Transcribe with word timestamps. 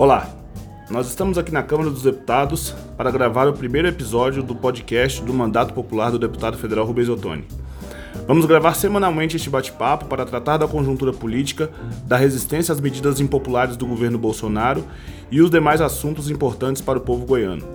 Olá, 0.00 0.30
nós 0.88 1.08
estamos 1.08 1.36
aqui 1.36 1.52
na 1.52 1.62
Câmara 1.62 1.90
dos 1.90 2.04
Deputados 2.04 2.74
para 2.96 3.10
gravar 3.10 3.46
o 3.46 3.52
primeiro 3.52 3.86
episódio 3.86 4.42
do 4.42 4.54
podcast 4.54 5.22
do 5.22 5.34
Mandato 5.34 5.74
Popular 5.74 6.10
do 6.10 6.18
deputado 6.18 6.56
federal 6.56 6.86
Rubens 6.86 7.10
Ottoni. 7.10 7.44
Vamos 8.26 8.46
gravar 8.46 8.72
semanalmente 8.72 9.36
este 9.36 9.50
bate-papo 9.50 10.06
para 10.06 10.24
tratar 10.24 10.56
da 10.56 10.66
conjuntura 10.66 11.12
política, 11.12 11.70
da 12.06 12.16
resistência 12.16 12.72
às 12.72 12.80
medidas 12.80 13.20
impopulares 13.20 13.76
do 13.76 13.86
governo 13.86 14.16
Bolsonaro 14.16 14.86
e 15.30 15.42
os 15.42 15.50
demais 15.50 15.82
assuntos 15.82 16.30
importantes 16.30 16.80
para 16.80 16.98
o 16.98 17.02
povo 17.02 17.26
goiano. 17.26 17.68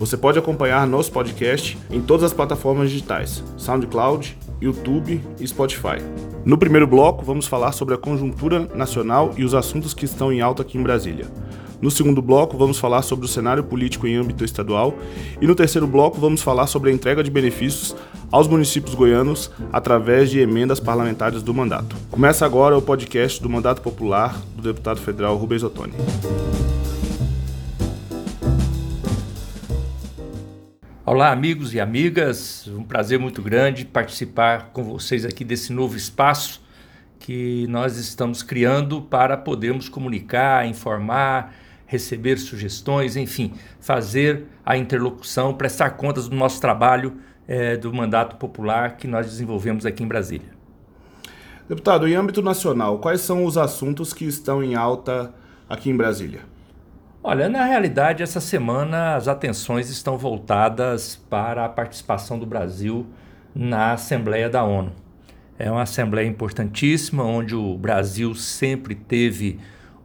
Você 0.00 0.16
pode 0.16 0.36
acompanhar 0.36 0.84
nosso 0.84 1.12
podcast 1.12 1.78
em 1.88 2.00
todas 2.00 2.24
as 2.24 2.32
plataformas 2.32 2.90
digitais: 2.90 3.44
SoundCloud, 3.56 4.36
YouTube 4.60 5.22
e 5.38 5.46
Spotify. 5.46 6.02
No 6.44 6.58
primeiro 6.58 6.88
bloco, 6.88 7.24
vamos 7.24 7.46
falar 7.46 7.70
sobre 7.70 7.94
a 7.94 7.98
conjuntura 7.98 8.68
nacional 8.74 9.32
e 9.36 9.44
os 9.44 9.54
assuntos 9.54 9.94
que 9.94 10.06
estão 10.06 10.32
em 10.32 10.40
alta 10.40 10.62
aqui 10.62 10.76
em 10.76 10.82
Brasília. 10.82 11.26
No 11.80 11.92
segundo 11.92 12.20
bloco, 12.20 12.58
vamos 12.58 12.76
falar 12.76 13.02
sobre 13.02 13.24
o 13.24 13.28
cenário 13.28 13.62
político 13.62 14.04
em 14.04 14.16
âmbito 14.16 14.44
estadual. 14.44 14.98
E 15.40 15.46
no 15.46 15.54
terceiro 15.54 15.86
bloco, 15.86 16.18
vamos 16.18 16.42
falar 16.42 16.66
sobre 16.66 16.90
a 16.90 16.92
entrega 16.92 17.22
de 17.22 17.30
benefícios 17.30 17.94
aos 18.32 18.48
municípios 18.48 18.96
goianos 18.96 19.48
através 19.72 20.28
de 20.28 20.40
emendas 20.40 20.80
parlamentares 20.80 21.40
do 21.40 21.54
mandato. 21.54 21.94
Começa 22.10 22.44
agora 22.44 22.76
o 22.76 22.82
podcast 22.82 23.40
do 23.40 23.48
Mandato 23.48 23.80
Popular 23.80 24.36
do 24.56 24.62
deputado 24.62 25.00
federal 25.00 25.36
Rubens 25.36 25.62
Ottoni. 25.62 25.92
Olá, 31.06 31.30
amigos 31.30 31.74
e 31.74 31.80
amigas. 31.80 32.68
Um 32.76 32.82
prazer 32.82 33.20
muito 33.20 33.40
grande 33.40 33.84
participar 33.84 34.70
com 34.72 34.82
vocês 34.82 35.24
aqui 35.24 35.44
desse 35.44 35.72
novo 35.72 35.96
espaço 35.96 36.60
que 37.20 37.66
nós 37.68 37.96
estamos 37.96 38.42
criando 38.42 39.00
para 39.02 39.36
podermos 39.36 39.88
comunicar, 39.88 40.66
informar, 40.66 41.54
receber 41.88 42.36
sugestões, 42.36 43.16
enfim, 43.16 43.54
fazer 43.80 44.44
a 44.64 44.76
interlocução, 44.76 45.54
prestar 45.54 45.90
contas 45.92 46.28
do 46.28 46.36
nosso 46.36 46.60
trabalho 46.60 47.16
é, 47.48 47.78
do 47.78 47.92
mandato 47.92 48.36
popular 48.36 48.98
que 48.98 49.08
nós 49.08 49.26
desenvolvemos 49.26 49.86
aqui 49.86 50.04
em 50.04 50.06
Brasília. 50.06 50.50
Deputado, 51.66 52.06
em 52.06 52.14
âmbito 52.14 52.42
nacional, 52.42 52.98
quais 52.98 53.22
são 53.22 53.44
os 53.44 53.56
assuntos 53.56 54.12
que 54.12 54.26
estão 54.26 54.62
em 54.62 54.74
alta 54.74 55.34
aqui 55.68 55.88
em 55.88 55.96
Brasília? 55.96 56.40
Olha, 57.22 57.48
na 57.48 57.64
realidade, 57.64 58.22
essa 58.22 58.40
semana 58.40 59.16
as 59.16 59.26
atenções 59.26 59.88
estão 59.88 60.16
voltadas 60.18 61.16
para 61.28 61.64
a 61.64 61.68
participação 61.68 62.38
do 62.38 62.46
Brasil 62.46 63.06
na 63.54 63.94
Assembleia 63.94 64.48
da 64.48 64.62
ONU. 64.62 64.92
É 65.58 65.70
uma 65.70 65.82
Assembleia 65.82 66.28
importantíssima, 66.28 67.24
onde 67.24 67.54
o 67.54 67.76
Brasil 67.76 68.34
sempre 68.34 68.94
teve 68.94 69.58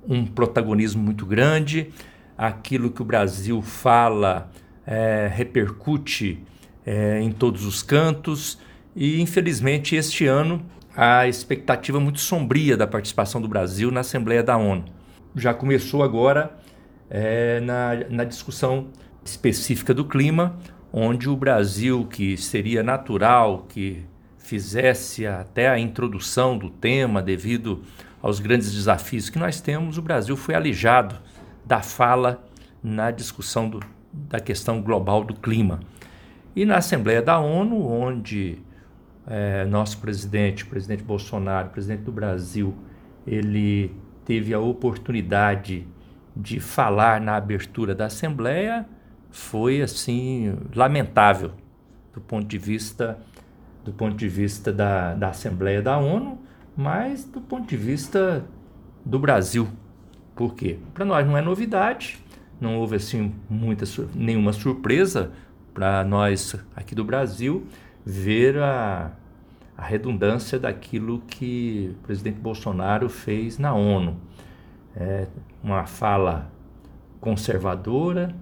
um 0.08 0.26
protagonismo 0.26 1.02
muito 1.02 1.26
grande. 1.26 1.90
Aquilo 2.38 2.92
que 2.92 3.02
o 3.02 3.06
Brasil 3.06 3.62
fala 3.62 4.52
é, 4.86 5.30
repercute 5.34 6.44
é, 6.86 7.20
em 7.22 7.32
todos 7.32 7.66
os 7.66 7.82
cantos. 7.82 8.60
E, 8.96 9.22
infelizmente, 9.22 9.96
este 9.96 10.26
ano, 10.26 10.66
a 10.96 11.28
expectativa 11.28 12.00
muito 12.00 12.20
sombria 12.20 12.78
da 12.78 12.86
participação 12.86 13.42
do 13.42 13.48
Brasil 13.48 13.92
na 13.92 14.02
Assembleia 14.02 14.44
da 14.44 14.58
ONU. 14.58 14.86
Já 15.36 15.54
começou 15.54 16.04
agora 16.04 16.56
é, 17.10 17.60
na, 17.60 17.96
na 18.10 18.24
discussão 18.24 18.88
específica 19.26 19.94
do 19.94 20.06
clima, 20.06 20.58
onde 20.92 21.30
o 21.30 21.36
Brasil, 21.36 22.06
que 22.06 22.38
seria 22.38 22.84
natural 22.84 23.66
que 23.70 24.06
fizesse 24.38 25.26
até 25.26 25.70
a 25.70 25.80
introdução 25.80 26.58
do 26.58 26.70
tema 26.70 27.22
devido 27.22 27.82
aos 28.24 28.40
grandes 28.40 28.72
desafios 28.72 29.30
que 29.30 29.38
nós 29.38 29.60
temos, 29.60 29.98
o 29.98 30.02
Brasil 30.02 30.38
foi 30.38 30.56
alijado 30.56 31.20
da 31.66 31.82
fala 31.82 32.42
na 32.82 33.12
discussão 33.12 33.68
do, 33.68 33.82
da 34.14 34.40
questão 34.40 34.82
global 34.82 35.26
do 35.26 35.34
clima. 35.34 35.82
E 36.56 36.64
na 36.64 36.78
Assembleia 36.78 37.22
da 37.22 37.38
ONU, 37.38 37.86
onde 37.86 38.60
é, 39.28 39.66
nosso 39.66 39.98
presidente, 39.98 40.64
o 40.64 40.68
presidente 40.68 41.04
Bolsonaro, 41.04 41.70
presidente 41.70 42.04
do 42.04 42.14
Brasil, 42.14 42.74
ele 43.28 43.94
teve 44.24 44.54
a 44.54 44.60
oportunidade 44.60 45.86
de 46.34 46.62
falar 46.62 47.20
na 47.20 47.36
abertura 47.36 47.94
da 47.94 48.06
Assembleia, 48.06 48.86
foi 49.32 49.82
assim 49.82 50.58
lamentável 50.74 51.52
do 52.14 52.22
ponto 52.22 52.48
de 52.48 52.58
vista 52.58 53.20
do 53.84 53.92
ponto 53.92 54.16
de 54.16 54.30
vista 54.30 54.72
da, 54.72 55.14
da 55.14 55.30
Assembleia 55.30 55.82
da 55.82 55.98
ONU 55.98 56.40
mas 56.76 57.24
do 57.24 57.42
ponto 57.42 57.68
de 57.68 57.78
vista 57.78 58.46
do 59.06 59.20
Brasil. 59.20 59.68
Por 60.36 60.56
quê? 60.56 60.80
Para 60.94 61.06
nós 61.06 61.26
não 61.28 61.38
é 61.38 61.42
novidade, 61.42 62.18
não 62.60 62.78
houve 62.78 62.96
assim 62.96 63.34
muita, 63.50 63.86
nenhuma 64.16 64.54
surpresa 64.54 65.32
para 65.74 66.04
nós 66.04 66.56
aqui 66.76 66.96
do 66.96 67.04
Brasil 67.04 67.66
ver 68.06 68.58
a, 68.58 69.12
a 69.78 69.84
redundância 69.84 70.60
daquilo 70.60 71.20
que 71.28 71.96
o 72.00 72.06
presidente 72.06 72.40
Bolsonaro 72.40 73.10
fez 73.10 73.58
na 73.58 73.74
ONU. 73.74 74.18
É 74.96 75.28
uma 75.64 75.86
fala 75.86 76.52
conservadora, 77.20 78.36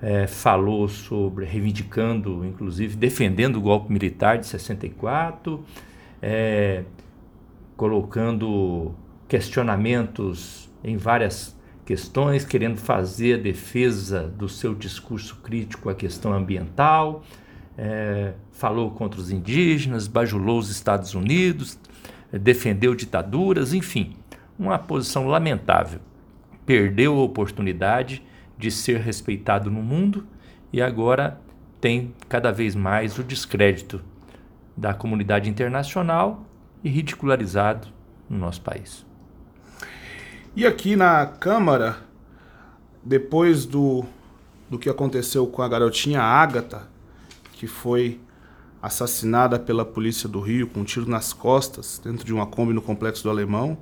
é, 0.00 0.26
falou 0.26 0.88
sobre, 0.88 1.44
reivindicando, 1.44 2.44
inclusive, 2.44 2.96
defendendo 2.96 3.56
o 3.56 3.60
golpe 3.60 3.92
militar 3.92 4.38
de 4.38 4.46
64, 4.46 5.64
é, 6.20 6.82
colocando 7.76 8.94
questionamentos 9.28 10.70
em 10.84 10.96
várias 10.96 11.56
questões, 11.84 12.44
querendo 12.44 12.76
fazer 12.76 13.40
a 13.40 13.42
defesa 13.42 14.28
do 14.28 14.48
seu 14.48 14.74
discurso 14.74 15.36
crítico 15.36 15.88
à 15.88 15.94
questão 15.94 16.32
ambiental, 16.32 17.24
é, 17.76 18.34
falou 18.50 18.90
contra 18.90 19.20
os 19.20 19.30
indígenas, 19.30 20.06
bajulou 20.06 20.58
os 20.58 20.70
Estados 20.70 21.14
Unidos, 21.14 21.78
é, 22.32 22.38
defendeu 22.38 22.94
ditaduras, 22.94 23.72
enfim, 23.72 24.14
uma 24.58 24.78
posição 24.78 25.26
lamentável. 25.26 26.00
Perdeu 26.64 27.18
a 27.18 27.22
oportunidade 27.22 28.22
de 28.56 28.70
ser 28.70 29.00
respeitado 29.00 29.70
no 29.70 29.82
mundo 29.82 30.26
e 30.72 30.80
agora 30.80 31.40
tem 31.80 32.14
cada 32.28 32.52
vez 32.52 32.76
mais 32.76 33.18
o 33.18 33.24
descrédito 33.24 34.00
da 34.76 34.94
comunidade 34.94 35.50
internacional 35.50 36.46
e 36.82 36.88
ridicularizado 36.88 37.88
no 38.28 38.38
nosso 38.38 38.60
país. 38.60 39.04
E 40.54 40.66
aqui 40.66 40.96
na 40.96 41.26
Câmara, 41.26 41.98
depois 43.02 43.64
do, 43.64 44.04
do 44.68 44.78
que 44.78 44.90
aconteceu 44.90 45.46
com 45.46 45.62
a 45.62 45.68
garotinha 45.68 46.20
Ágata, 46.20 46.88
que 47.52 47.66
foi 47.66 48.20
assassinada 48.82 49.58
pela 49.58 49.84
polícia 49.84 50.28
do 50.28 50.40
Rio 50.40 50.66
com 50.66 50.80
um 50.80 50.84
tiro 50.84 51.08
nas 51.08 51.32
costas 51.32 52.00
dentro 52.02 52.24
de 52.24 52.34
uma 52.34 52.46
Kombi 52.46 52.72
no 52.72 52.82
Complexo 52.82 53.22
do 53.22 53.30
Alemão, 53.30 53.78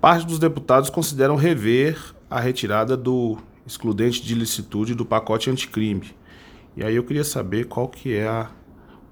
parte 0.00 0.24
dos 0.24 0.38
deputados 0.38 0.88
consideram 0.88 1.34
rever 1.34 1.98
a 2.30 2.38
retirada 2.40 2.96
do 2.96 3.36
excludente 3.66 4.22
de 4.22 4.34
licitude 4.34 4.94
do 4.94 5.04
pacote 5.04 5.50
anticrime. 5.50 6.14
E 6.76 6.84
aí 6.84 6.94
eu 6.94 7.02
queria 7.02 7.24
saber 7.24 7.66
qual 7.66 7.88
que 7.88 8.14
é 8.14 8.28
a 8.28 8.48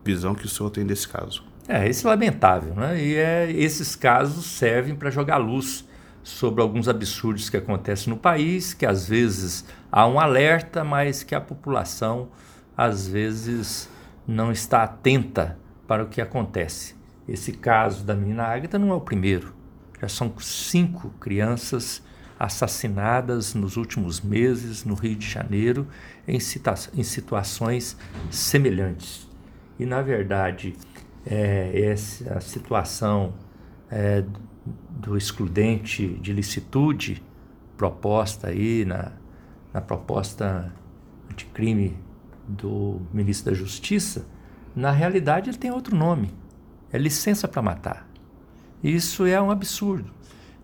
visão 0.04 0.34
que 0.34 0.46
o 0.46 0.48
senhor 0.48 0.70
tem 0.70 0.86
desse 0.86 1.08
caso. 1.08 1.42
É, 1.66 1.88
isso 1.88 2.06
é 2.06 2.10
lamentável, 2.10 2.74
né? 2.74 3.00
E 3.00 3.14
é, 3.14 3.50
esses 3.50 3.96
casos 3.96 4.44
servem 4.44 4.94
para 4.94 5.10
jogar 5.10 5.38
luz 5.38 5.88
sobre 6.22 6.62
alguns 6.62 6.88
absurdos 6.88 7.48
que 7.48 7.56
acontecem 7.56 8.12
no 8.12 8.18
país, 8.18 8.74
que 8.74 8.84
às 8.84 9.08
vezes 9.08 9.64
há 9.90 10.06
um 10.06 10.20
alerta, 10.20 10.84
mas 10.84 11.22
que 11.22 11.34
a 11.34 11.40
população 11.40 12.28
às 12.76 13.08
vezes 13.08 13.88
não 14.26 14.50
está 14.50 14.82
atenta 14.82 15.58
para 15.86 16.02
o 16.02 16.08
que 16.08 16.20
acontece. 16.20 16.94
Esse 17.28 17.52
caso 17.52 18.04
da 18.04 18.14
menina 18.14 18.44
Ágata 18.44 18.78
não 18.78 18.90
é 18.90 18.94
o 18.94 19.00
primeiro. 19.00 19.54
Já 20.00 20.08
são 20.08 20.32
cinco 20.38 21.10
crianças 21.20 22.02
assassinadas 22.38 23.54
nos 23.54 23.76
últimos 23.76 24.20
meses 24.20 24.84
no 24.84 24.94
Rio 24.94 25.16
de 25.16 25.26
Janeiro 25.26 25.86
em, 26.26 26.38
situa 26.40 26.74
em 26.94 27.02
situações 27.02 27.96
semelhantes. 28.30 29.28
E, 29.78 29.86
na 29.86 30.02
verdade, 30.02 30.74
é, 31.26 31.88
essa 31.90 32.40
situação 32.40 33.34
é, 33.90 34.24
do 34.90 35.16
excludente 35.16 36.08
de 36.20 36.32
licitude 36.32 37.22
proposta 37.76 38.48
aí 38.48 38.84
na, 38.84 39.12
na 39.72 39.80
proposta 39.80 40.72
de 41.36 41.44
crime 41.46 41.96
do 42.46 43.00
ministro 43.12 43.50
da 43.50 43.56
Justiça, 43.56 44.26
na 44.74 44.90
realidade 44.90 45.50
ele 45.50 45.58
tem 45.58 45.70
outro 45.70 45.96
nome. 45.96 46.32
É 46.92 46.98
licença 46.98 47.48
para 47.48 47.62
matar. 47.62 48.08
Isso 48.82 49.26
é 49.26 49.40
um 49.40 49.50
absurdo. 49.50 50.12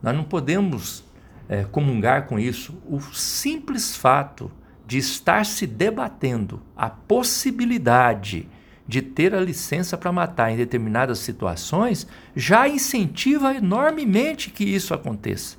Nós 0.03 0.15
não 0.15 0.25
podemos 0.25 1.05
é, 1.49 1.65
comungar 1.65 2.27
com 2.27 2.39
isso. 2.39 2.75
O 2.87 3.01
simples 3.01 3.97
fato 3.97 4.51
de 4.87 4.99
estar 4.99 5.45
se 5.45 5.67
debatendo 5.67 6.63
a 6.77 6.91
possibilidade 6.91 8.49
de 8.91 9.01
ter 9.01 9.33
a 9.37 9.41
licença 9.41 9.97
para 9.97 10.11
matar 10.11 10.51
em 10.51 10.57
determinadas 10.57 11.21
situações 11.21 12.09
já 12.35 12.67
incentiva 12.69 13.55
enormemente 13.55 14.51
que 14.51 14.65
isso 14.65 14.93
aconteça. 14.93 15.57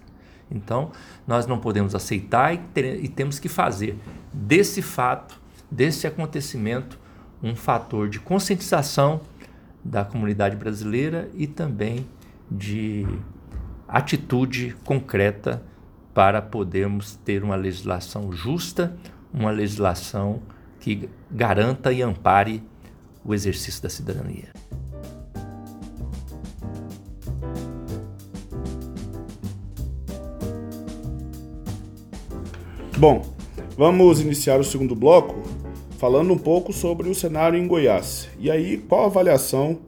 Então, 0.52 0.92
nós 1.26 1.48
não 1.48 1.58
podemos 1.58 1.96
aceitar 1.96 2.54
e, 2.54 2.58
ter, 2.58 3.02
e 3.02 3.08
temos 3.08 3.40
que 3.40 3.48
fazer 3.48 3.98
desse 4.34 4.82
fato, 4.82 5.40
desse 5.72 6.06
acontecimento, 6.06 7.00
um 7.42 7.56
fator 7.56 8.10
de 8.10 8.20
conscientização 8.20 9.22
da 9.82 10.04
comunidade 10.04 10.58
brasileira 10.58 11.32
e 11.34 11.48
também 11.48 12.06
de 12.52 13.08
atitude 13.88 14.76
concreta 14.84 15.64
para 16.14 16.42
podermos 16.42 17.16
ter 17.16 17.46
uma 17.46 17.56
legislação 17.56 18.30
justa, 18.34 18.94
uma 19.34 19.52
legislação 19.52 20.42
que 20.82 21.10
garanta 21.32 21.94
e 21.94 22.02
ampare 22.02 22.62
o 23.24 23.34
exercício 23.34 23.82
da 23.82 23.90
cidadania. 23.90 24.50
Bom, 32.98 33.26
vamos 33.76 34.20
iniciar 34.20 34.60
o 34.60 34.64
segundo 34.64 34.96
bloco 34.96 35.42
falando 35.98 36.34
um 36.34 36.38
pouco 36.38 36.72
sobre 36.74 37.10
o 37.10 37.16
cenário 37.16 37.58
em 37.58 37.68
Goiás. 37.68 38.30
E 38.40 38.50
aí, 38.50 38.78
qual 38.78 39.04
a 39.04 39.06
avaliação 39.06 39.80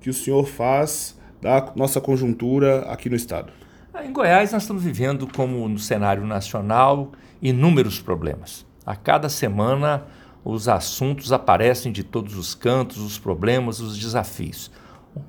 que 0.00 0.10
o 0.10 0.14
senhor 0.14 0.44
faz 0.46 1.18
da 1.40 1.72
nossa 1.74 2.00
conjuntura 2.00 2.82
aqui 2.82 3.08
no 3.08 3.16
estado? 3.16 3.52
Ah, 3.92 4.04
em 4.04 4.12
Goiás, 4.12 4.52
nós 4.52 4.62
estamos 4.62 4.82
vivendo, 4.82 5.26
como 5.34 5.68
no 5.68 5.78
cenário 5.78 6.24
nacional, 6.24 7.12
inúmeros 7.42 8.00
problemas. 8.00 8.64
A 8.86 8.94
cada 8.94 9.28
semana, 9.28 10.04
os 10.44 10.68
assuntos 10.68 11.32
aparecem 11.32 11.92
de 11.92 12.02
todos 12.02 12.36
os 12.36 12.54
cantos, 12.54 12.98
os 12.98 13.18
problemas, 13.18 13.80
os 13.80 13.98
desafios. 13.98 14.70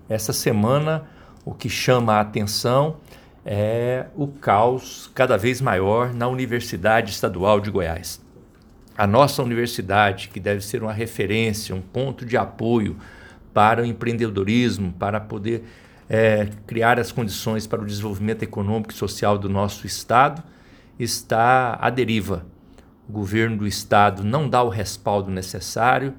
Essa 0.08 0.32
semana, 0.32 1.04
o 1.44 1.54
que 1.54 1.70
chama 1.70 2.14
a 2.14 2.22
atenção 2.22 2.98
é 3.46 4.06
o 4.16 4.28
caos 4.28 5.10
cada 5.14 5.38
vez 5.38 5.60
maior 5.60 6.14
na 6.14 6.28
Universidade 6.28 7.12
Estadual 7.12 7.60
de 7.60 7.72
Goiás. 7.72 8.22
A 8.98 9.08
nossa 9.08 9.42
universidade, 9.42 10.30
que 10.30 10.40
deve 10.40 10.62
ser 10.62 10.84
uma 10.84 10.94
referência, 10.94 11.74
um 11.74 11.82
ponto 11.82 12.26
de 12.26 12.38
apoio 12.38 12.98
para 13.54 13.82
o 13.82 13.86
empreendedorismo, 13.86 14.94
para 14.94 15.20
poder 15.20 15.64
é, 16.08 16.50
criar 16.68 17.00
as 17.00 17.12
condições 17.12 17.66
para 17.66 17.82
o 17.82 17.86
desenvolvimento 17.86 18.44
econômico 18.44 18.92
e 18.92 18.96
social 18.96 19.38
do 19.38 19.50
nosso 19.50 19.88
Estado, 19.88 20.44
está 21.00 21.78
à 21.82 21.90
deriva. 21.90 22.46
O 23.12 23.14
governo 23.14 23.58
do 23.58 23.68
Estado 23.68 24.24
não 24.24 24.48
dá 24.48 24.64
o 24.64 24.70
respaldo 24.70 25.30
necessário, 25.30 26.14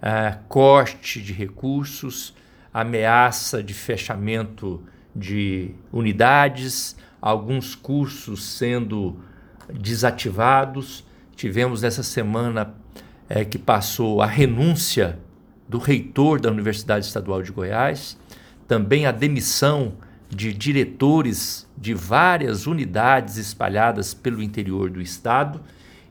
é, 0.00 0.38
corte 0.48 1.20
de 1.20 1.32
recursos, 1.32 2.32
ameaça 2.72 3.60
de 3.60 3.74
fechamento 3.74 4.80
de 5.12 5.72
unidades, 5.92 6.96
alguns 7.20 7.74
cursos 7.74 8.44
sendo 8.44 9.18
desativados. 9.74 11.04
Tivemos 11.34 11.82
essa 11.82 12.04
semana 12.04 12.74
é, 13.28 13.44
que 13.44 13.58
passou 13.58 14.22
a 14.22 14.26
renúncia 14.26 15.18
do 15.68 15.78
reitor 15.78 16.40
da 16.40 16.48
Universidade 16.48 17.06
Estadual 17.06 17.42
de 17.42 17.50
Goiás, 17.50 18.16
também 18.68 19.04
a 19.04 19.10
demissão 19.10 19.94
de 20.30 20.54
diretores 20.54 21.68
de 21.76 21.92
várias 21.92 22.68
unidades 22.68 23.36
espalhadas 23.36 24.14
pelo 24.14 24.40
interior 24.40 24.88
do 24.88 25.02
estado, 25.02 25.60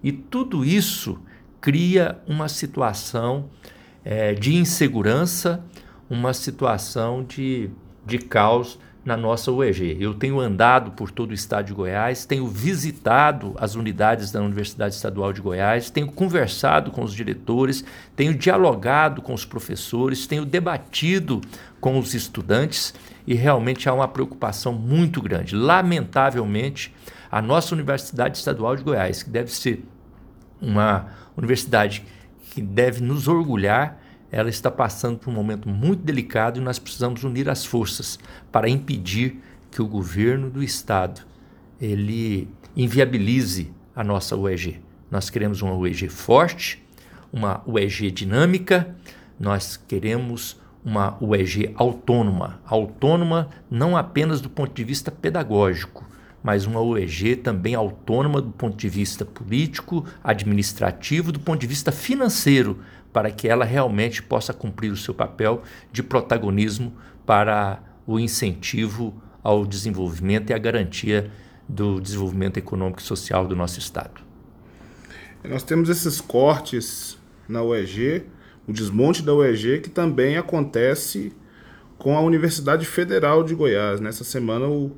e 0.06 0.12
tudo 0.12 0.64
isso 0.64 1.18
cria 1.60 2.20
uma 2.28 2.48
situação 2.48 3.50
é, 4.04 4.36
de 4.36 4.54
insegurança, 4.54 5.66
uma 6.08 6.32
situação 6.32 7.24
de, 7.24 7.72
de 8.06 8.20
caos 8.20 8.78
na 9.04 9.18
nossa 9.18 9.52
UEG. 9.52 9.98
Eu 10.00 10.14
tenho 10.14 10.40
andado 10.40 10.92
por 10.92 11.10
todo 11.10 11.32
o 11.32 11.34
estado 11.34 11.66
de 11.66 11.74
Goiás, 11.74 12.24
tenho 12.24 12.46
visitado 12.46 13.56
as 13.58 13.74
unidades 13.74 14.32
da 14.32 14.44
Universidade 14.44 14.94
Estadual 14.94 15.34
de 15.34 15.42
Goiás, 15.42 15.90
tenho 15.90 16.12
conversado 16.12 16.92
com 16.92 17.04
os 17.04 17.12
diretores, 17.12 17.84
tenho 18.16 18.36
dialogado 18.36 19.24
com 19.24 19.34
os 19.34 19.44
professores, 19.44 20.28
tenho 20.28 20.46
debatido 20.46 21.42
com 21.82 21.98
os 21.98 22.14
estudantes 22.14 22.94
e 23.26 23.34
realmente 23.34 23.90
há 23.90 23.94
uma 23.96 24.08
preocupação 24.08 24.72
muito 24.72 25.20
grande. 25.20 25.56
Lamentavelmente, 25.56 26.94
a 27.32 27.42
nossa 27.42 27.74
Universidade 27.74 28.38
Estadual 28.38 28.76
de 28.76 28.84
Goiás, 28.84 29.24
que 29.24 29.32
deve 29.32 29.52
ser 29.52 29.84
uma 30.66 31.08
universidade 31.38 32.04
que 32.52 32.62
deve 32.62 33.02
nos 33.02 33.28
orgulhar, 33.28 34.02
ela 34.32 34.50
está 34.50 34.72
passando 34.72 35.20
por 35.20 35.30
um 35.30 35.34
momento 35.34 35.70
muito 35.70 36.04
delicado 36.04 36.60
e 36.60 36.64
nós 36.64 36.80
precisamos 36.80 37.24
unir 37.24 37.48
as 37.50 37.66
forças 37.66 38.18
para 38.52 38.68
impedir 38.68 39.42
que 39.72 39.82
o 39.82 39.88
governo 39.88 40.50
do 40.50 40.64
estado 40.64 41.22
ele 41.80 42.50
inviabilize 42.76 43.72
a 43.96 44.04
nossa 44.04 44.36
UEG. 44.36 44.82
Nós 45.12 45.30
queremos 45.30 45.62
uma 45.62 45.76
UEG 45.76 46.10
forte, 46.10 46.84
uma 47.32 47.62
UEG 47.68 48.12
dinâmica, 48.12 48.96
nós 49.40 49.78
queremos 49.78 50.60
uma 50.84 51.18
UEG 51.22 51.74
autônoma, 51.76 52.60
autônoma 52.66 53.50
não 53.70 53.98
apenas 53.98 54.40
do 54.42 54.50
ponto 54.50 54.74
de 54.74 54.84
vista 54.84 55.12
pedagógico, 55.12 56.06
mas 56.46 56.68
uma 56.68 56.80
UEG 56.80 57.38
também 57.38 57.74
autônoma 57.74 58.40
do 58.40 58.52
ponto 58.52 58.78
de 58.78 58.88
vista 58.88 59.26
político, 59.26 60.06
administrativo, 60.24 61.32
do 61.32 61.40
ponto 61.40 61.60
de 61.60 61.66
vista 61.66 61.92
financeiro, 61.92 62.82
para 63.12 63.32
que 63.32 63.48
ela 63.48 63.66
realmente 63.66 64.22
possa 64.22 64.54
cumprir 64.54 64.92
o 64.92 64.96
seu 64.96 65.12
papel 65.12 65.64
de 65.92 66.04
protagonismo 66.04 66.94
para 67.26 67.82
o 68.06 68.20
incentivo 68.20 69.20
ao 69.42 69.66
desenvolvimento 69.66 70.52
e 70.52 70.54
a 70.54 70.58
garantia 70.60 71.32
do 71.68 72.00
desenvolvimento 72.00 72.58
econômico 72.58 73.00
e 73.00 73.04
social 73.04 73.48
do 73.48 73.56
nosso 73.56 73.80
Estado. 73.80 74.22
Nós 75.44 75.64
temos 75.64 75.90
esses 75.90 76.22
cortes 76.22 77.18
na 77.50 77.64
UEG, 77.64 78.24
o 78.68 78.72
desmonte 78.72 79.24
da 79.24 79.34
UEG, 79.34 79.80
que 79.80 79.90
também 79.90 80.38
acontece 80.38 81.34
com 81.98 82.16
a 82.16 82.22
Universidade 82.22 82.86
Federal 82.86 83.44
de 83.44 83.56
Goiás. 83.56 84.00
Nessa 84.00 84.24
semana, 84.24 84.68
o 84.68 84.96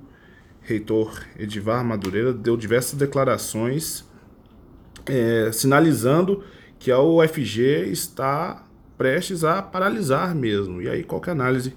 reitor 0.67 1.23
Edivar 1.39 1.83
Madureira 1.83 2.33
deu 2.33 2.57
diversas 2.57 2.99
declarações 2.99 4.05
é, 5.05 5.49
sinalizando 5.53 6.43
que 6.77 6.91
a 6.91 7.01
UFG 7.01 7.89
está 7.89 8.65
prestes 8.97 9.45
a 9.45 9.61
paralisar 9.61 10.35
mesmo. 10.35 10.81
E 10.81 10.89
aí, 10.89 11.03
qual 11.03 11.21
é 11.25 11.29
a 11.29 11.31
análise 11.31 11.73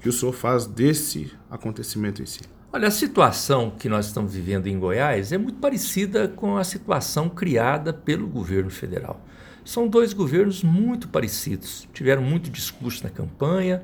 que 0.00 0.08
o 0.08 0.12
senhor 0.12 0.32
faz 0.32 0.66
desse 0.66 1.32
acontecimento 1.50 2.20
em 2.22 2.26
si? 2.26 2.40
Olha, 2.70 2.88
a 2.88 2.90
situação 2.90 3.70
que 3.70 3.88
nós 3.88 4.06
estamos 4.06 4.34
vivendo 4.34 4.66
em 4.66 4.78
Goiás 4.78 5.32
é 5.32 5.38
muito 5.38 5.58
parecida 5.58 6.28
com 6.28 6.58
a 6.58 6.64
situação 6.64 7.30
criada 7.30 7.90
pelo 7.90 8.26
governo 8.26 8.70
federal. 8.70 9.24
São 9.64 9.88
dois 9.88 10.12
governos 10.12 10.62
muito 10.62 11.08
parecidos, 11.08 11.88
tiveram 11.94 12.22
muito 12.22 12.50
discurso 12.50 13.02
na 13.02 13.10
campanha, 13.10 13.82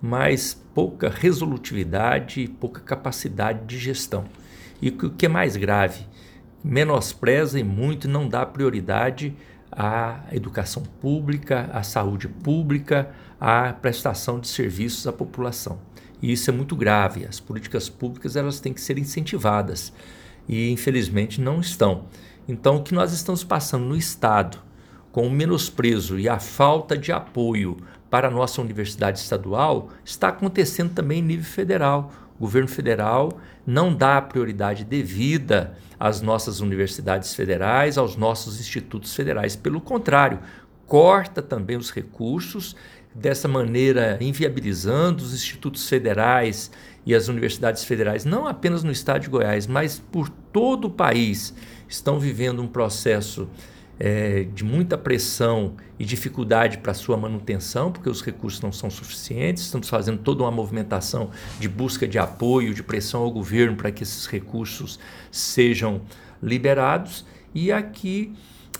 mas 0.00 0.54
pouca 0.74 1.10
resolutividade 1.10 2.40
e 2.40 2.48
pouca 2.48 2.80
capacidade 2.80 3.64
de 3.66 3.78
gestão. 3.78 4.24
E 4.80 4.88
o 4.88 5.10
que 5.10 5.26
é 5.26 5.28
mais 5.28 5.56
grave, 5.56 6.06
menospreza 6.64 7.58
e 7.60 7.64
muito 7.64 8.08
não 8.08 8.28
dá 8.28 8.46
prioridade 8.46 9.34
à 9.70 10.24
educação 10.32 10.82
pública, 10.82 11.70
à 11.72 11.82
saúde 11.82 12.28
pública, 12.28 13.10
à 13.38 13.72
prestação 13.72 14.40
de 14.40 14.48
serviços 14.48 15.06
à 15.06 15.12
população. 15.12 15.78
E 16.22 16.32
isso 16.32 16.50
é 16.50 16.52
muito 16.52 16.76
grave. 16.76 17.24
As 17.24 17.40
políticas 17.40 17.88
públicas 17.88 18.36
elas 18.36 18.60
têm 18.60 18.72
que 18.72 18.80
ser 18.80 18.98
incentivadas 18.98 19.92
e 20.48 20.70
infelizmente 20.70 21.40
não 21.40 21.60
estão. 21.60 22.06
Então 22.48 22.76
o 22.76 22.82
que 22.82 22.94
nós 22.94 23.12
estamos 23.12 23.44
passando 23.44 23.84
no 23.84 23.96
estado 23.96 24.58
com 25.12 25.26
o 25.26 25.30
menosprezo 25.30 26.18
e 26.18 26.28
a 26.28 26.38
falta 26.38 26.96
de 26.96 27.12
apoio 27.12 27.76
para 28.10 28.28
a 28.28 28.30
nossa 28.30 28.60
universidade 28.60 29.20
estadual 29.20 29.90
está 30.04 30.28
acontecendo 30.28 30.92
também 30.92 31.20
em 31.20 31.22
nível 31.22 31.44
federal. 31.44 32.12
O 32.36 32.40
governo 32.40 32.68
federal 32.68 33.38
não 33.66 33.94
dá 33.94 34.20
prioridade 34.20 34.84
devida 34.84 35.76
às 35.98 36.20
nossas 36.20 36.60
universidades 36.60 37.34
federais, 37.34 37.96
aos 37.96 38.16
nossos 38.16 38.58
institutos 38.58 39.14
federais. 39.14 39.54
Pelo 39.54 39.80
contrário, 39.80 40.40
corta 40.86 41.40
também 41.40 41.76
os 41.76 41.90
recursos, 41.90 42.74
dessa 43.14 43.48
maneira 43.48 44.18
inviabilizando 44.20 45.22
os 45.22 45.34
institutos 45.34 45.88
federais 45.88 46.70
e 47.04 47.14
as 47.14 47.28
universidades 47.28 47.84
federais, 47.84 48.24
não 48.24 48.46
apenas 48.46 48.84
no 48.84 48.92
estado 48.92 49.22
de 49.22 49.28
Goiás, 49.28 49.66
mas 49.66 49.98
por 50.12 50.28
todo 50.28 50.86
o 50.86 50.90
país, 50.90 51.54
estão 51.88 52.20
vivendo 52.20 52.62
um 52.62 52.68
processo 52.68 53.48
é, 54.02 54.44
de 54.44 54.64
muita 54.64 54.96
pressão 54.96 55.74
e 55.98 56.06
dificuldade 56.06 56.78
para 56.78 56.94
sua 56.94 57.18
manutenção, 57.18 57.92
porque 57.92 58.08
os 58.08 58.22
recursos 58.22 58.62
não 58.62 58.72
são 58.72 58.88
suficientes. 58.88 59.64
Estamos 59.64 59.90
fazendo 59.90 60.18
toda 60.22 60.42
uma 60.42 60.50
movimentação 60.50 61.30
de 61.60 61.68
busca 61.68 62.08
de 62.08 62.18
apoio, 62.18 62.72
de 62.72 62.82
pressão 62.82 63.20
ao 63.20 63.30
governo 63.30 63.76
para 63.76 63.92
que 63.92 64.02
esses 64.02 64.26
recursos 64.26 64.98
sejam 65.30 66.00
liberados. 66.42 67.26
E 67.54 67.70
aqui 67.70 68.34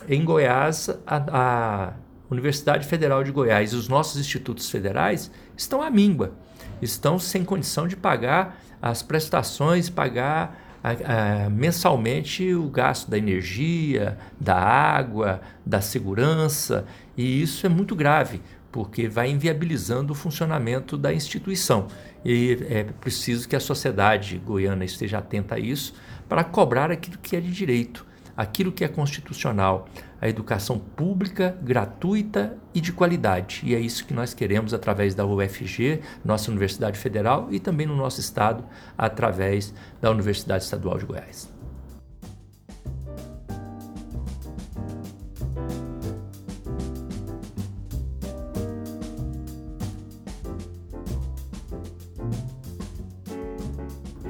em 0.08 0.24
Goiás, 0.24 0.88
a, 1.06 1.22
a 1.30 1.92
Universidade 2.30 2.86
Federal 2.86 3.22
de 3.22 3.30
Goiás 3.30 3.74
e 3.74 3.76
os 3.76 3.88
nossos 3.88 4.18
institutos 4.18 4.70
federais 4.70 5.30
estão 5.54 5.82
à 5.82 5.90
míngua, 5.90 6.32
estão 6.80 7.18
sem 7.18 7.44
condição 7.44 7.86
de 7.86 7.94
pagar 7.94 8.58
as 8.80 9.02
prestações, 9.02 9.90
pagar 9.90 10.69
a, 10.82 11.48
mensalmente 11.50 12.54
o 12.54 12.68
gasto 12.68 13.10
da 13.10 13.18
energia, 13.18 14.18
da 14.38 14.56
água, 14.56 15.40
da 15.64 15.80
segurança, 15.80 16.84
e 17.16 17.42
isso 17.42 17.66
é 17.66 17.68
muito 17.68 17.94
grave, 17.94 18.40
porque 18.72 19.08
vai 19.08 19.30
inviabilizando 19.30 20.12
o 20.12 20.16
funcionamento 20.16 20.96
da 20.96 21.12
instituição. 21.12 21.88
E 22.24 22.58
é 22.68 22.84
preciso 22.84 23.48
que 23.48 23.56
a 23.56 23.60
sociedade 23.60 24.38
goiana 24.38 24.84
esteja 24.84 25.18
atenta 25.18 25.56
a 25.56 25.58
isso 25.58 25.94
para 26.28 26.44
cobrar 26.44 26.90
aquilo 26.90 27.18
que 27.18 27.36
é 27.36 27.40
de 27.40 27.50
direito, 27.50 28.06
aquilo 28.40 28.72
que 28.72 28.82
é 28.82 28.88
constitucional, 28.88 29.86
a 30.18 30.26
educação 30.26 30.78
pública, 30.78 31.58
gratuita 31.62 32.56
e 32.74 32.80
de 32.80 32.90
qualidade. 32.90 33.60
E 33.62 33.74
é 33.74 33.78
isso 33.78 34.06
que 34.06 34.14
nós 34.14 34.32
queremos 34.32 34.72
através 34.72 35.14
da 35.14 35.26
UFG, 35.26 36.00
nossa 36.24 36.50
Universidade 36.50 36.98
Federal, 36.98 37.48
e 37.50 37.60
também 37.60 37.86
no 37.86 37.94
nosso 37.94 38.18
estado, 38.18 38.64
através 38.96 39.74
da 40.00 40.10
Universidade 40.10 40.64
Estadual 40.64 40.96
de 40.96 41.04
Goiás. 41.04 41.52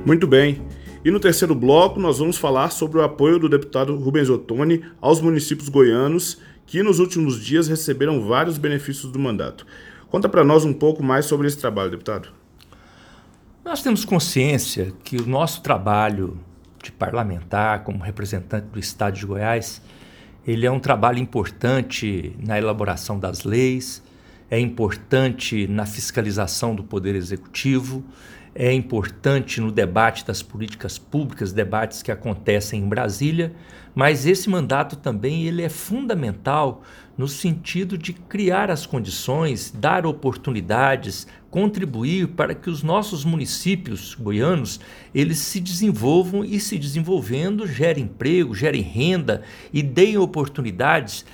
Muito 0.05 0.26
bem. 0.26 0.70
E 1.02 1.11
no 1.11 1.19
terceiro 1.19 1.54
bloco, 1.54 1.99
nós 1.99 2.19
vamos 2.19 2.37
falar 2.37 2.69
sobre 2.71 2.99
o 2.99 3.02
apoio 3.02 3.38
do 3.38 3.49
deputado 3.49 3.97
Rubens 3.97 4.28
Ottoni 4.28 4.85
aos 5.00 5.19
municípios 5.19 5.71
goianos 5.71 6.38
que 6.66 6.83
nos 6.83 6.99
últimos 6.99 7.42
dias 7.42 7.69
receberam 7.69 8.26
vários 8.26 8.59
benefícios 8.59 9.11
do 9.11 9.19
mandato. 9.19 9.66
Conta 10.11 10.28
para 10.28 10.45
nós 10.45 10.62
um 10.62 10.75
pouco 10.75 11.02
mais 11.02 11.25
sobre 11.25 11.47
esse 11.47 11.57
trabalho, 11.57 11.90
deputado. 11.90 12.28
Nós 13.64 13.83
temos 13.83 14.04
consciência 14.04 14.92
que 15.02 15.16
o 15.16 15.26
nosso 15.26 15.62
trabalho 15.62 16.38
de 16.83 16.92
parlamentar, 16.92 17.83
como 17.83 18.04
representante 18.04 18.66
do 18.66 18.78
Estado 18.78 19.16
de 19.16 19.25
Goiás, 19.25 19.80
ele 20.47 20.66
é 20.66 20.71
um 20.71 20.80
trabalho 20.80 21.19
importante 21.19 22.37
na 22.38 22.59
elaboração 22.59 23.19
das 23.19 23.45
leis, 23.45 24.02
é 24.50 24.61
importante 24.61 25.66
na 25.66 25.87
fiscalização 25.87 26.75
do 26.75 26.85
Poder 26.85 27.14
Executivo, 27.14 28.04
é 28.54 28.73
importante 28.73 29.61
no 29.61 29.71
debate 29.71 30.26
das 30.26 30.42
políticas 30.42 30.99
públicas, 30.99 31.52
debates 31.52 32.02
que 32.02 32.11
acontecem 32.11 32.83
em 32.83 32.88
Brasília, 32.88 33.54
mas 33.95 34.26
esse 34.26 34.49
mandato 34.49 34.97
também 34.97 35.45
ele 35.45 35.62
é 35.62 35.69
fundamental 35.69 36.83
no 37.16 37.28
sentido 37.28 37.99
de 37.99 38.12
criar 38.12 38.71
as 38.71 38.87
condições, 38.87 39.71
dar 39.71 40.07
oportunidades, 40.07 41.26
contribuir 41.50 42.28
para 42.28 42.54
que 42.54 42.71
os 42.71 42.83
nossos 42.83 43.25
municípios 43.25 44.14
goianos 44.14 44.80
eles 45.14 45.38
se 45.38 45.61
desenvolvam 45.61 46.45
e 46.45 46.59
se 46.59 46.78
desenvolvendo 46.78 47.66
gerem 47.66 48.04
emprego, 48.04 48.54
gerem 48.54 48.83
renda 48.83 49.42
e 49.73 49.83
deem 49.83 50.16
oportunidades 50.16 51.25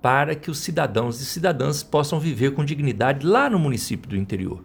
para 0.00 0.34
que 0.34 0.50
os 0.50 0.58
cidadãos 0.58 1.20
e 1.20 1.24
cidadãs 1.24 1.82
possam 1.82 2.20
viver 2.20 2.52
com 2.52 2.64
dignidade 2.64 3.26
lá 3.26 3.48
no 3.48 3.58
município 3.58 4.08
do 4.08 4.16
interior. 4.16 4.62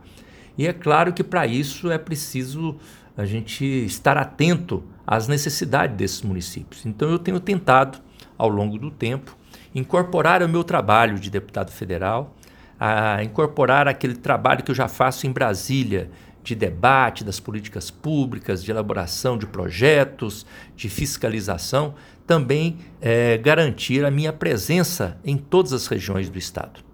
E 0.60 0.68
é 0.68 0.74
claro 0.74 1.14
que 1.14 1.24
para 1.24 1.48
isso 1.48 1.90
é 1.90 1.98
preciso 1.98 2.76
a 3.16 3.24
gente 3.24 3.64
estar 3.64 4.18
atento 4.18 4.84
às 5.08 5.26
necessidades 5.26 5.96
desses 5.96 6.22
municípios. 6.22 6.86
Então 6.86 7.10
eu 7.10 7.18
tenho 7.18 7.40
tentado, 7.40 8.00
ao 8.38 8.50
longo 8.50 8.78
do 8.78 8.92
tempo, 8.92 9.38
incorporar 9.74 10.44
o 10.44 10.50
meu 10.50 10.62
trabalho 10.62 11.18
de 11.18 11.30
deputado 11.30 11.72
federal, 11.72 12.36
a 12.78 13.24
incorporar 13.24 13.88
aquele 13.88 14.16
trabalho 14.16 14.62
que 14.62 14.72
eu 14.72 14.76
já 14.76 14.90
faço 14.90 15.26
em 15.26 15.32
Brasília, 15.32 16.12
de 16.44 16.56
debate 16.56 17.24
das 17.24 17.40
políticas 17.40 17.90
públicas, 17.90 18.62
de 18.62 18.70
elaboração 18.70 19.38
de 19.38 19.46
projetos, 19.46 20.46
de 20.76 20.90
fiscalização, 20.90 21.96
também 22.28 22.80
é, 23.00 23.38
garantir 23.38 24.04
a 24.04 24.12
minha 24.12 24.34
presença 24.34 25.18
em 25.24 25.38
todas 25.38 25.72
as 25.72 25.88
regiões 25.88 26.30
do 26.30 26.38
Estado. 26.38 26.89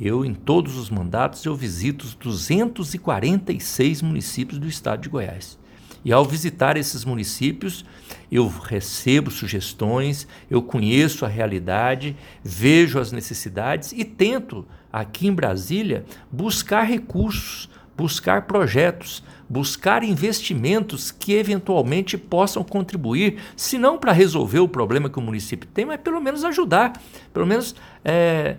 Eu, 0.00 0.24
em 0.24 0.32
todos 0.32 0.78
os 0.78 0.88
mandatos, 0.88 1.44
eu 1.44 1.54
visito 1.54 2.06
os 2.06 2.14
246 2.14 4.00
municípios 4.00 4.58
do 4.58 4.66
estado 4.66 5.02
de 5.02 5.10
Goiás. 5.10 5.58
E 6.02 6.12
ao 6.12 6.24
visitar 6.24 6.78
esses 6.78 7.04
municípios, 7.04 7.84
eu 8.32 8.48
recebo 8.48 9.30
sugestões, 9.30 10.26
eu 10.50 10.62
conheço 10.62 11.26
a 11.26 11.28
realidade, 11.28 12.16
vejo 12.42 12.98
as 12.98 13.12
necessidades 13.12 13.92
e 13.92 14.02
tento, 14.02 14.66
aqui 14.90 15.26
em 15.26 15.34
Brasília, 15.34 16.06
buscar 16.32 16.84
recursos, 16.84 17.68
buscar 17.94 18.46
projetos, 18.46 19.22
buscar 19.46 20.02
investimentos 20.02 21.10
que 21.10 21.34
eventualmente 21.34 22.16
possam 22.16 22.64
contribuir, 22.64 23.38
se 23.54 23.76
não 23.76 23.98
para 23.98 24.12
resolver 24.12 24.60
o 24.60 24.68
problema 24.68 25.10
que 25.10 25.18
o 25.18 25.22
município 25.22 25.68
tem, 25.68 25.84
mas 25.84 26.00
pelo 26.00 26.20
menos 26.22 26.44
ajudar, 26.44 26.94
pelo 27.34 27.46
menos. 27.46 27.74
É, 28.02 28.56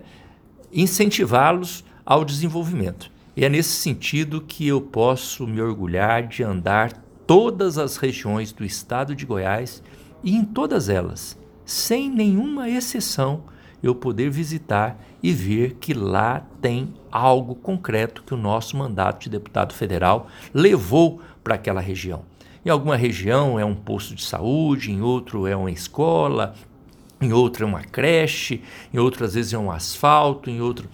incentivá-los 0.72 1.84
ao 2.04 2.24
desenvolvimento. 2.24 3.10
E 3.36 3.44
é 3.44 3.48
nesse 3.48 3.72
sentido 3.72 4.40
que 4.40 4.66
eu 4.66 4.80
posso 4.80 5.46
me 5.46 5.60
orgulhar 5.60 6.26
de 6.26 6.42
andar 6.42 6.92
todas 7.26 7.78
as 7.78 7.96
regiões 7.96 8.52
do 8.52 8.64
estado 8.64 9.14
de 9.14 9.24
Goiás 9.24 9.82
e 10.22 10.36
em 10.36 10.44
todas 10.44 10.88
elas, 10.88 11.38
sem 11.64 12.10
nenhuma 12.10 12.68
exceção, 12.68 13.44
eu 13.82 13.94
poder 13.94 14.30
visitar 14.30 14.98
e 15.22 15.32
ver 15.32 15.76
que 15.80 15.92
lá 15.92 16.46
tem 16.60 16.94
algo 17.10 17.54
concreto 17.54 18.22
que 18.22 18.34
o 18.34 18.36
nosso 18.36 18.76
mandato 18.76 19.24
de 19.24 19.30
deputado 19.30 19.74
federal 19.74 20.28
levou 20.54 21.20
para 21.42 21.54
aquela 21.54 21.80
região. 21.80 22.22
Em 22.64 22.70
alguma 22.70 22.96
região 22.96 23.58
é 23.58 23.64
um 23.64 23.74
posto 23.74 24.14
de 24.14 24.22
saúde, 24.22 24.92
em 24.92 25.00
outro 25.02 25.46
é 25.48 25.56
uma 25.56 25.70
escola, 25.70 26.54
em 27.22 27.32
outra 27.32 27.64
é 27.64 27.66
uma 27.66 27.82
creche, 27.82 28.62
em 28.92 28.98
outras 28.98 29.34
vezes 29.34 29.52
é 29.52 29.58
um 29.58 29.70
asfalto, 29.70 30.50
em 30.50 30.60
outro 30.60 30.88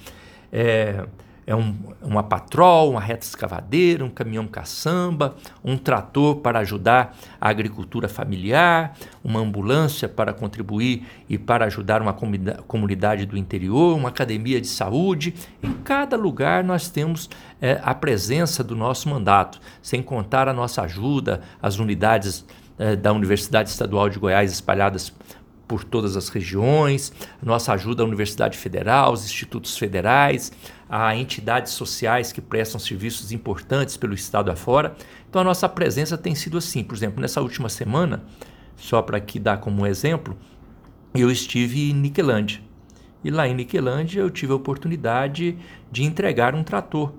é, 0.53 1.07
é 1.47 1.57
um, 1.57 1.75
uma 2.03 2.23
patrol, 2.23 2.91
uma 2.91 3.01
reta 3.01 3.25
escavadeira, 3.25 4.05
um 4.05 4.11
caminhão 4.11 4.47
caçamba, 4.47 5.35
um 5.65 5.79
trator 5.79 6.37
para 6.37 6.59
ajudar 6.59 7.17
a 7.41 7.49
agricultura 7.49 8.07
familiar, 8.07 8.95
uma 9.25 9.41
ambulância 9.41 10.07
para 10.07 10.35
contribuir 10.35 11.07
e 11.27 11.39
para 11.39 11.65
ajudar 11.65 12.03
uma 12.03 12.13
comunidade 12.13 13.25
do 13.25 13.35
interior, 13.35 13.97
uma 13.97 14.11
academia 14.11 14.61
de 14.61 14.67
saúde. 14.67 15.33
Em 15.63 15.73
cada 15.73 16.19
lugar 16.19 16.63
nós 16.63 16.91
temos 16.91 17.31
é, 17.63 17.81
a 17.83 17.95
presença 17.95 18.63
do 18.63 18.77
nosso 18.77 19.09
mandato, 19.09 19.59
sem 19.81 20.03
contar 20.03 20.49
a 20.49 20.53
nossa 20.53 20.83
ajuda, 20.83 21.41
as 21.63 21.79
unidades 21.79 22.45
é, 22.79 22.95
da 22.95 23.13
Universidade 23.13 23.71
Estadual 23.71 24.09
de 24.09 24.19
Goiás 24.19 24.53
espalhadas 24.53 25.13
por 25.69 25.85
todas 25.85 26.17
as 26.17 26.31
regiões, 26.31 27.13
nossa 27.43 27.75
ajuda 27.75 28.03
à 28.03 28.07
Universidade 28.07 28.57
Federal, 28.57 29.11
aos 29.11 29.25
institutos 29.27 29.77
federais, 29.77 30.51
a 30.89 31.15
entidades 31.15 31.75
sociais 31.75 32.33
que 32.33 32.41
prestam 32.41 32.81
serviços 32.81 33.31
importantes 33.31 33.97
pelo 33.97 34.15
estado 34.15 34.51
afora. 34.51 34.97
Então 35.29 35.43
a 35.43 35.45
nossa 35.45 35.69
presença 35.69 36.17
tem 36.17 36.35
sido 36.35 36.57
assim. 36.57 36.83
Por 36.83 36.97
exemplo, 36.97 37.21
nessa 37.21 37.43
última 37.43 37.69
semana, 37.69 38.25
só 38.77 39.03
para 39.03 39.19
aqui 39.19 39.39
dar 39.39 39.59
como 39.59 39.87
exemplo, 39.87 40.37
eu 41.15 41.31
estive 41.31 41.91
em 41.91 41.95
Niquelândia. 41.95 42.61
E 43.23 43.31
lá 43.31 43.47
em 43.47 43.55
Niquelândia 43.55 44.21
eu 44.21 44.31
tive 44.31 44.53
a 44.53 44.57
oportunidade 44.57 45.59
de 45.93 46.05
entregar 46.05 46.55
um 46.55 46.65
trator 46.65 47.13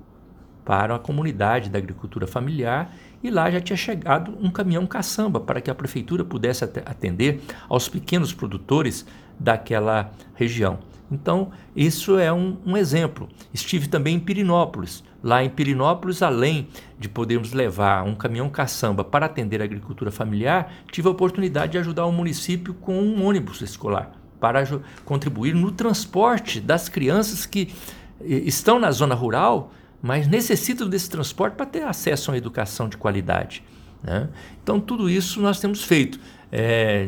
para 0.66 0.96
a 0.96 1.00
comunidade 1.00 1.70
da 1.70 1.78
agricultura 1.78 2.26
familiar 2.26 2.96
e 3.24 3.30
lá 3.30 3.50
já 3.52 3.60
tinha 3.60 3.78
chegado 3.78 4.38
um 4.40 4.50
caminhão 4.50 4.86
caçamba 4.88 5.40
para 5.40 5.62
que 5.62 5.70
a 5.70 5.76
prefeitura 5.76 6.24
pudesse 6.24 6.64
atender 6.64 7.42
aos 7.68 7.90
pequenos 7.90 8.34
produtores 8.34 9.06
daquela 9.40 10.12
região. 10.36 10.80
Então, 11.12 11.52
isso 11.76 12.20
é 12.20 12.32
um, 12.32 12.58
um, 12.66 12.78
exemplo. 12.78 13.28
Estive 13.54 13.88
também 13.88 14.16
em 14.16 14.20
Pirinópolis. 14.20 15.04
Lá 15.24 15.44
em 15.44 15.50
Pirinópolis, 15.50 16.22
além 16.22 16.68
de 17.00 17.10
podermos 17.10 17.52
levar 17.52 18.04
um 18.04 18.14
caminhão 18.14 18.50
caçamba 18.50 19.04
para 19.04 19.26
atender 19.26 19.62
a 19.62 19.66
agricultura 19.66 20.12
familiar, 20.12 20.72
tive 20.92 21.08
a 21.08 21.12
oportunidade 21.12 21.74
de 21.74 21.78
ajudar 21.80 22.06
o 22.06 22.12
município 22.12 22.74
com 22.76 23.02
um 23.02 23.26
ônibus 23.26 23.62
escolar 23.62 24.12
para 24.40 24.64
contribuir 25.04 25.54
no 25.54 25.72
transporte 25.72 26.62
das 26.62 26.88
crianças 26.88 27.46
que 27.46 27.74
estão 28.22 28.80
na 28.80 28.92
zona 28.92 29.16
rural 29.16 29.72
mas 30.02 30.28
necessitam 30.28 30.88
desse 30.88 31.10
transporte 31.10 31.56
para 31.56 31.66
ter 31.66 31.84
acesso 31.84 32.30
a 32.30 32.34
uma 32.34 32.38
educação 32.38 32.88
de 32.88 32.98
qualidade. 32.98 33.64
Né? 34.04 34.30
Então, 34.64 34.80
tudo 34.80 35.10
isso 35.10 35.42
nós 35.42 35.60
temos 35.60 35.84
feito. 35.84 36.20
É, 36.52 37.08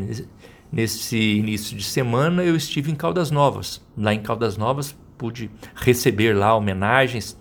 nesse 0.71 1.17
início 1.17 1.75
de 1.75 1.83
semana, 1.83 2.43
eu 2.43 2.55
estive 2.55 2.91
em 2.91 2.95
Caldas 2.95 3.31
Novas. 3.31 3.81
Lá 3.98 4.13
em 4.13 4.21
Caldas 4.21 4.57
Novas, 4.57 4.95
pude 5.17 5.50
receber 5.75 6.36
lá 6.36 6.55
homenagens 6.55 7.38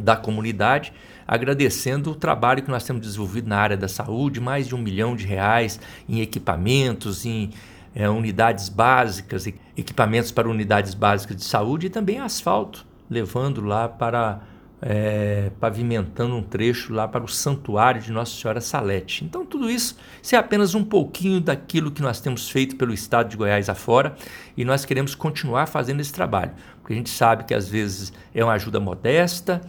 da 0.00 0.16
comunidade, 0.16 0.92
agradecendo 1.26 2.10
o 2.10 2.14
trabalho 2.14 2.62
que 2.62 2.70
nós 2.70 2.84
temos 2.84 3.02
desenvolvido 3.02 3.48
na 3.48 3.56
área 3.56 3.76
da 3.76 3.88
saúde 3.88 4.40
mais 4.40 4.66
de 4.66 4.74
um 4.74 4.78
milhão 4.78 5.14
de 5.14 5.24
reais 5.24 5.80
em 6.08 6.20
equipamentos, 6.20 7.24
em 7.24 7.50
é, 7.94 8.08
unidades 8.10 8.68
básicas, 8.68 9.46
equipamentos 9.76 10.32
para 10.32 10.48
unidades 10.48 10.94
básicas 10.94 11.36
de 11.36 11.44
saúde 11.44 11.86
e 11.86 11.90
também 11.90 12.18
asfalto, 12.18 12.84
levando 13.08 13.60
lá 13.60 13.88
para 13.88 14.40
é, 14.82 15.50
pavimentando 15.58 16.34
um 16.34 16.42
trecho 16.42 16.92
lá 16.92 17.08
para 17.08 17.24
o 17.24 17.28
santuário 17.28 18.00
de 18.02 18.12
Nossa 18.12 18.32
Senhora 18.38 18.60
Salete. 18.60 19.24
Então, 19.24 19.44
tudo 19.46 19.70
isso, 19.70 19.96
isso 20.22 20.34
é 20.34 20.38
apenas 20.38 20.74
um 20.74 20.84
pouquinho 20.84 21.40
daquilo 21.40 21.90
que 21.90 22.02
nós 22.02 22.20
temos 22.20 22.50
feito 22.50 22.76
pelo 22.76 22.92
estado 22.92 23.28
de 23.28 23.36
Goiás 23.36 23.68
afora 23.68 24.14
e 24.56 24.64
nós 24.64 24.84
queremos 24.84 25.14
continuar 25.14 25.66
fazendo 25.66 26.00
esse 26.00 26.12
trabalho, 26.12 26.52
porque 26.80 26.92
a 26.92 26.96
gente 26.96 27.10
sabe 27.10 27.44
que 27.44 27.54
às 27.54 27.68
vezes 27.68 28.12
é 28.34 28.44
uma 28.44 28.52
ajuda 28.52 28.78
modesta, 28.78 29.60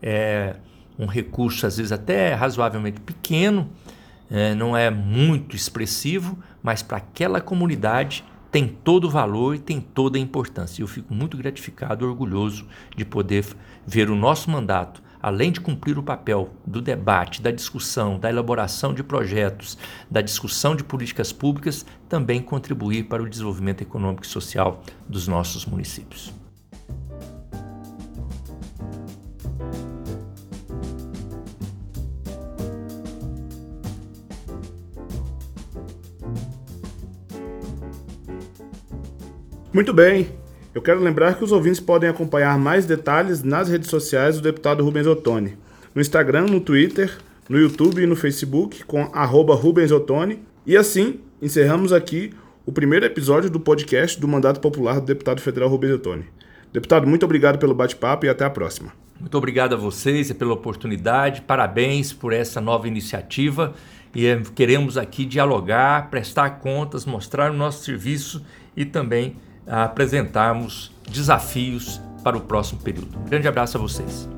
é 0.00 0.56
um 0.98 1.06
recurso 1.06 1.66
às 1.66 1.76
vezes 1.76 1.92
até 1.92 2.34
razoavelmente 2.34 3.00
pequeno, 3.00 3.68
é, 4.30 4.54
não 4.54 4.74
é 4.76 4.90
muito 4.90 5.54
expressivo, 5.54 6.38
mas 6.62 6.82
para 6.82 6.96
aquela 6.96 7.40
comunidade 7.40 8.24
tem 8.52 8.68
todo 8.68 9.04
o 9.04 9.10
valor 9.10 9.54
e 9.56 9.58
tem 9.58 9.80
toda 9.80 10.18
a 10.18 10.20
importância. 10.20 10.82
Eu 10.82 10.86
fico 10.86 11.14
muito 11.14 11.38
gratificado, 11.38 12.06
orgulhoso 12.06 12.66
de 12.94 13.02
poder 13.02 13.46
ver 13.86 14.10
o 14.10 14.14
nosso 14.14 14.50
mandato, 14.50 15.02
além 15.22 15.50
de 15.50 15.58
cumprir 15.58 15.98
o 15.98 16.02
papel 16.02 16.50
do 16.66 16.82
debate, 16.82 17.40
da 17.40 17.50
discussão, 17.50 18.18
da 18.18 18.28
elaboração 18.28 18.92
de 18.92 19.02
projetos, 19.02 19.78
da 20.10 20.20
discussão 20.20 20.76
de 20.76 20.84
políticas 20.84 21.32
públicas, 21.32 21.86
também 22.10 22.42
contribuir 22.42 23.04
para 23.04 23.22
o 23.22 23.28
desenvolvimento 23.28 23.80
econômico 23.80 24.24
e 24.24 24.28
social 24.28 24.82
dos 25.08 25.26
nossos 25.26 25.64
municípios. 25.64 26.41
Muito 39.72 39.94
bem. 39.94 40.28
Eu 40.74 40.82
quero 40.82 41.00
lembrar 41.00 41.34
que 41.34 41.42
os 41.42 41.50
ouvintes 41.50 41.80
podem 41.80 42.10
acompanhar 42.10 42.58
mais 42.58 42.84
detalhes 42.84 43.42
nas 43.42 43.70
redes 43.70 43.88
sociais 43.88 44.36
do 44.36 44.42
deputado 44.42 44.84
Rubens 44.84 45.06
Ottoni. 45.06 45.56
No 45.94 46.02
Instagram, 46.02 46.44
no 46.44 46.60
Twitter, 46.60 47.16
no 47.48 47.58
YouTube 47.58 48.02
e 48.02 48.06
no 48.06 48.14
Facebook 48.14 48.84
com 48.84 49.08
arroba 49.14 49.54
Rubens 49.54 49.90
Ottoni. 49.90 50.42
E 50.66 50.76
assim, 50.76 51.20
encerramos 51.40 51.90
aqui 51.90 52.34
o 52.66 52.72
primeiro 52.72 53.06
episódio 53.06 53.48
do 53.48 53.58
podcast 53.58 54.20
do 54.20 54.28
Mandato 54.28 54.60
Popular 54.60 55.00
do 55.00 55.06
deputado 55.06 55.40
federal 55.40 55.70
Rubens 55.70 55.94
Ottoni. 55.94 56.26
Deputado, 56.70 57.06
muito 57.06 57.24
obrigado 57.24 57.58
pelo 57.58 57.74
bate-papo 57.74 58.26
e 58.26 58.28
até 58.28 58.44
a 58.44 58.50
próxima. 58.50 58.92
Muito 59.18 59.38
obrigado 59.38 59.72
a 59.72 59.78
vocês 59.78 60.28
e 60.28 60.34
pela 60.34 60.52
oportunidade. 60.52 61.40
Parabéns 61.40 62.12
por 62.12 62.34
essa 62.34 62.60
nova 62.60 62.86
iniciativa. 62.86 63.72
E 64.14 64.26
eh, 64.26 64.42
queremos 64.54 64.98
aqui 64.98 65.24
dialogar, 65.24 66.10
prestar 66.10 66.58
contas, 66.58 67.06
mostrar 67.06 67.50
o 67.50 67.54
nosso 67.54 67.84
serviço 67.84 68.44
e 68.76 68.84
também 68.84 69.36
apresentarmos 69.66 70.92
desafios 71.10 72.00
para 72.22 72.36
o 72.36 72.40
próximo 72.40 72.80
período. 72.80 73.18
Um 73.18 73.24
grande 73.24 73.48
abraço 73.48 73.76
a 73.76 73.80
vocês. 73.80 74.28